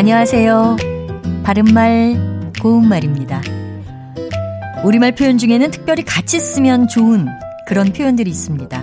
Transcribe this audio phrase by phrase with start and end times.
[0.00, 0.78] 안녕하세요.
[1.42, 3.42] 바른말, 고운말입니다.
[4.82, 7.28] 우리말 표현 중에는 특별히 같이 쓰면 좋은
[7.66, 8.82] 그런 표현들이 있습니다.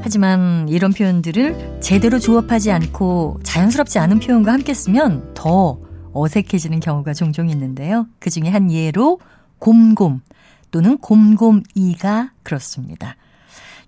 [0.00, 5.78] 하지만 이런 표현들을 제대로 조합하지 않고 자연스럽지 않은 표현과 함께 쓰면 더
[6.14, 8.06] 어색해지는 경우가 종종 있는데요.
[8.18, 9.20] 그 중에 한 예로
[9.58, 10.22] 곰곰
[10.70, 13.16] 또는 곰곰이가 그렇습니다.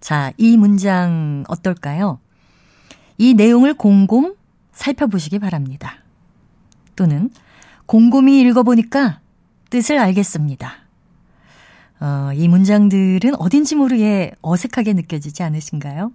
[0.00, 2.20] 자, 이 문장 어떨까요?
[3.16, 4.34] 이 내용을 곰곰
[4.72, 6.02] 살펴보시기 바랍니다.
[6.98, 7.30] 또는
[7.86, 9.20] 곰곰이 읽어보니까
[9.70, 10.72] 뜻을 알겠습니다.
[12.00, 16.10] 어, 이 문장들은 어딘지 모르게 어색하게 느껴지지 않으신가요?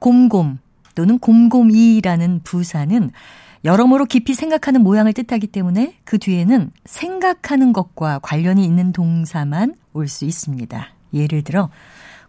[0.00, 0.58] 곰곰
[0.96, 3.10] 또는 곰곰이라는 부사는
[3.64, 10.24] 여러모로 깊이 생각하는 모양을 뜻하기 때문에 그 뒤에는 생각하는 것과 관련이 있는 동사만 올 수
[10.24, 10.88] 있습니다.
[11.14, 11.70] 예를 들어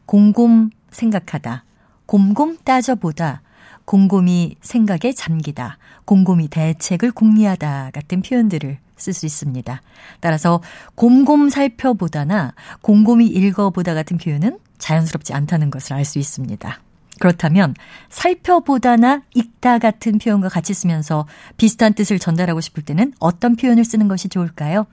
[0.06, 1.64] 곰곰 생각하다,
[2.06, 3.42] 곰곰 따져보다,
[3.90, 9.82] 곰곰이 생각에 잠기다, 곰곰이 대책을 궁리하다 같은 표현들을 쓸 수 있습니다.
[10.20, 10.62] 따라서
[10.94, 16.80] 곰곰 살펴보다나 곰곰이 읽어보다 같은 표현은 자연스럽지 않다는 것을 알 수 있습니다.
[17.20, 17.74] 그렇다면
[18.10, 21.26] 살펴보다나 읽다 같은 표현과 같이 쓰면서
[21.58, 24.86] 비슷한 뜻을 전달하고 싶을 때는 어떤 표현을 쓰는 것이 좋을까요?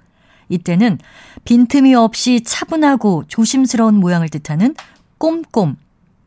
[0.48, 0.96] 이때는
[1.44, 4.74] 빈틈이 없이 차분하고 조심스러운 모양을 뜻하는
[5.18, 5.76] 꼼꼼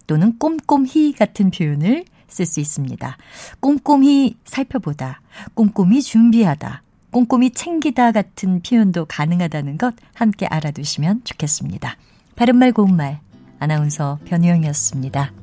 [0.06, 3.18] 또는 꼼꼼히 같은 표현을 쓸 수 있습니다.
[3.60, 5.22] 꼼꼼히 살펴보다,
[5.54, 11.98] 꼼꼼히 준비하다, 꼼꼼히 챙기다 같은 표현도 가능하다는 것 함께 알아두시면 좋겠습니다.
[12.36, 13.20] 바른말 고운말
[13.60, 15.34] 아나운서 변희영이었습니다.